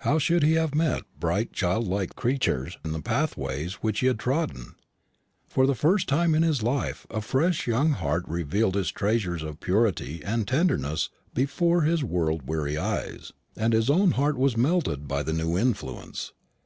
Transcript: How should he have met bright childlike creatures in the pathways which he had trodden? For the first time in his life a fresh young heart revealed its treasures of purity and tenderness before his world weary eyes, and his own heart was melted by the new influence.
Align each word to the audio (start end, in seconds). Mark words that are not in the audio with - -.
How 0.00 0.18
should 0.18 0.42
he 0.42 0.52
have 0.52 0.74
met 0.74 1.04
bright 1.18 1.50
childlike 1.54 2.14
creatures 2.14 2.76
in 2.84 2.92
the 2.92 3.00
pathways 3.00 3.76
which 3.76 4.00
he 4.00 4.06
had 4.06 4.18
trodden? 4.18 4.74
For 5.48 5.66
the 5.66 5.74
first 5.74 6.10
time 6.10 6.34
in 6.34 6.42
his 6.42 6.62
life 6.62 7.06
a 7.08 7.22
fresh 7.22 7.66
young 7.66 7.92
heart 7.92 8.24
revealed 8.28 8.76
its 8.76 8.90
treasures 8.90 9.42
of 9.42 9.60
purity 9.60 10.22
and 10.22 10.46
tenderness 10.46 11.08
before 11.32 11.84
his 11.84 12.04
world 12.04 12.42
weary 12.46 12.76
eyes, 12.76 13.32
and 13.56 13.72
his 13.72 13.88
own 13.88 14.10
heart 14.10 14.36
was 14.36 14.58
melted 14.58 15.08
by 15.08 15.22
the 15.22 15.32
new 15.32 15.56
influence. 15.56 16.34